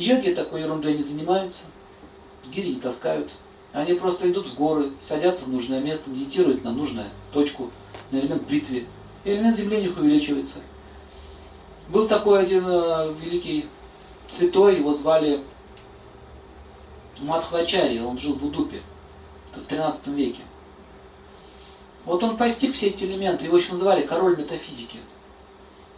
[0.00, 1.60] Йоги такой ерундой не занимаются,
[2.46, 3.30] гири не таскают.
[3.74, 7.70] Они просто идут с горы, садятся в нужное место, медитируют на нужную точку,
[8.10, 8.86] на элемент бритвы.
[9.24, 10.60] И элемент земли у них увеличивается.
[11.90, 13.66] Был такой один э, великий
[14.26, 15.42] святой, его звали
[17.18, 18.80] Мадхвачари, он жил в Удупе
[19.54, 20.40] в 13 веке.
[22.06, 24.96] Вот он постиг все эти элементы, его еще называли король метафизики.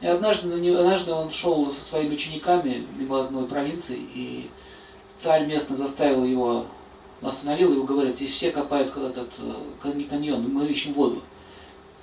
[0.00, 4.50] И однажды, однажды он шел со своими учениками мимо одной провинции, и
[5.18, 6.66] царь местно заставил его,
[7.20, 11.22] остановил его, говорит, здесь все копают этот э, каньон, мы ищем воду.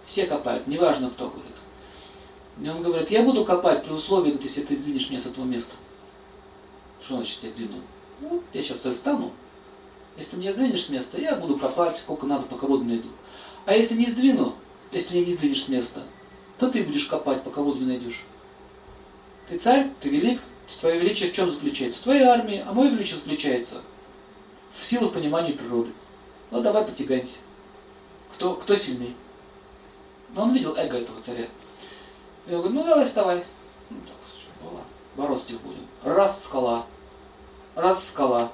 [0.05, 1.53] Все копают, неважно кто, говорит.
[2.61, 5.45] И он говорит, я буду копать при условии, говорит, если ты сдвинешь меня с этого
[5.45, 5.75] места.
[7.03, 7.81] Что значит я сдвину?
[8.21, 9.31] Ну, я сейчас встану.
[10.17, 13.09] Если ты меня сдвинешь с места, я буду копать, сколько надо, пока воду найду.
[13.65, 14.55] А если не сдвину,
[14.91, 16.03] если меня не сдвинешь с места,
[16.57, 18.23] то ты будешь копать, пока воду не найдешь.
[19.47, 20.41] Ты царь, ты велик,
[20.79, 21.99] твое величие в чем заключается?
[21.99, 23.81] В твоей армии, а мое величие заключается
[24.73, 25.91] в силу понимания природы.
[26.51, 27.37] Ну давай потягаемся.
[28.33, 29.15] Кто, кто сильней?
[30.33, 31.47] Но он видел эго этого царя.
[32.45, 33.43] И он говорит, ну давай вставай.
[33.89, 34.83] Ну, так,
[35.15, 35.87] бороться будем.
[36.03, 36.85] Раз скала,
[37.75, 38.51] раз скала.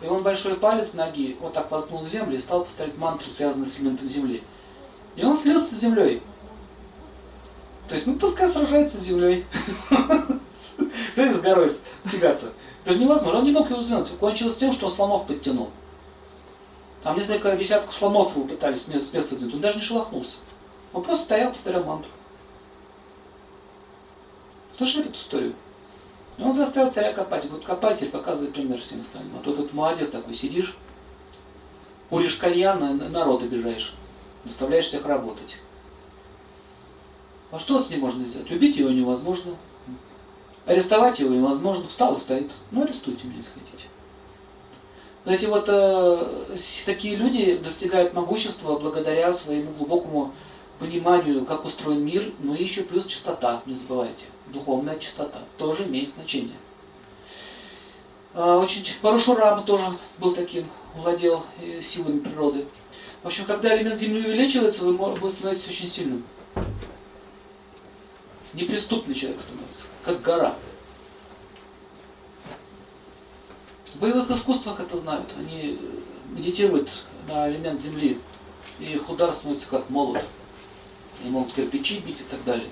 [0.00, 3.66] И он большой палец ноги вот так воткнул в землю и стал повторять мантры, связанные
[3.66, 4.42] с элементом земли.
[5.14, 6.22] И он слился с землей.
[7.92, 9.44] То есть, ну пускай сражается с землей.
[11.14, 11.70] Знаете, с горой
[12.10, 12.54] тягаться.
[12.86, 13.40] Это невозможно.
[13.40, 14.08] Он не мог его сдвинуть.
[14.18, 15.68] Кончилось тем, что слонов подтянул.
[17.02, 19.56] Там несколько десятков слонов его пытались с места сдвинуть.
[19.56, 20.38] Он даже не шелохнулся.
[20.94, 22.10] Он просто стоял, повторял мантру.
[24.74, 25.54] Слышали эту историю?
[26.38, 27.44] И он заставил царя копать.
[27.50, 29.36] Вот копай, теперь показывай пример всем остальным.
[29.38, 30.74] А то тут молодец такой, сидишь,
[32.08, 33.92] куришь кальян, народ обижаешь,
[34.46, 35.58] заставляешь всех работать.
[37.52, 38.50] А что с ним можно сделать?
[38.50, 39.54] Убить его невозможно.
[40.64, 41.86] Арестовать его невозможно.
[41.86, 42.50] Встал и стоит.
[42.70, 43.88] Ну, арестуйте меня, если хотите.
[45.26, 50.32] Но эти вот э, такие люди достигают могущества благодаря своему глубокому
[50.78, 54.24] пониманию, как устроен мир, но еще плюс чистота, не забывайте.
[54.46, 56.56] Духовная чистота тоже имеет значение.
[58.34, 59.84] А, очень Парашурама тоже
[60.18, 62.66] был таким, владел э, силами природы.
[63.22, 66.24] В общем, когда элемент Земли увеличивается, вы, вы становитесь очень сильным.
[68.54, 70.54] Неприступный человек становится, как гора.
[73.94, 75.32] В боевых искусствах это знают.
[75.38, 75.78] Они
[76.30, 76.90] медитируют
[77.28, 78.20] на элемент Земли,
[78.78, 80.22] и их удар становится как молот.
[81.22, 82.68] Они могут кирпичи бить и так далее.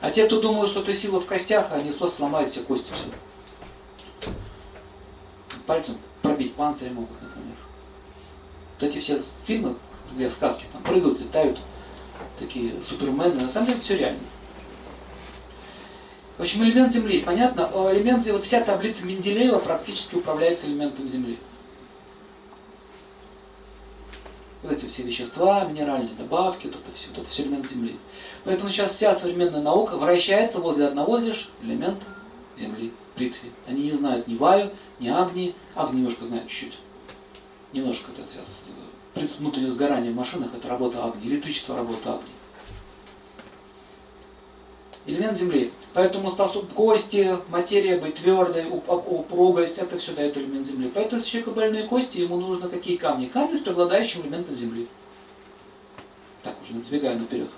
[0.00, 4.32] А те, кто думают, что это сила в костях, они просто сломают все кости все.
[5.66, 7.56] Пальцем пробить панцирь могут, например.
[8.74, 9.76] Вот эти все фильмы,
[10.12, 11.58] где сказки там прыгают, летают,
[12.54, 14.20] такие супермены, на самом деле все реально.
[16.38, 17.70] В общем, элемент Земли, понятно?
[17.92, 21.38] Элемент, вот вся таблица Менделеева практически управляется элементом Земли.
[24.62, 27.96] вот эти все вещества, минеральные добавки, вот это все, вот это все элемент Земли.
[28.44, 32.06] Поэтому сейчас вся современная наука вращается возле одного лишь элемента
[32.58, 33.50] Земли, Притви.
[33.66, 36.78] Они не знают ни Ваю, ни Агни, Агни немножко знают чуть-чуть.
[37.74, 38.64] Немножко это сейчас
[39.12, 42.30] принцип внутреннего сгорания в машинах это работа Агни, электричество работа Агни
[45.06, 45.70] элемент Земли.
[45.92, 50.90] Поэтому способ кости, материя быть твердой, упругость, это все дает элемент Земли.
[50.92, 53.26] Поэтому если человеку больные кости, ему нужно какие камни?
[53.26, 54.86] Камни с преобладающим элементом Земли.
[56.42, 57.50] Так уже сбегаю наперед.